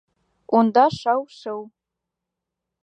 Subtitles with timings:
[0.57, 1.61] Унда шау-шыу.